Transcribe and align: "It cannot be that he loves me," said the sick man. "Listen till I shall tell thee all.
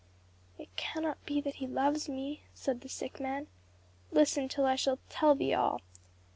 "It 0.57 0.75
cannot 0.75 1.23
be 1.27 1.41
that 1.41 1.57
he 1.57 1.67
loves 1.67 2.09
me," 2.09 2.41
said 2.55 2.81
the 2.81 2.89
sick 2.89 3.19
man. 3.19 3.45
"Listen 4.11 4.49
till 4.49 4.65
I 4.65 4.75
shall 4.75 4.97
tell 5.11 5.35
thee 5.35 5.53
all. 5.53 5.81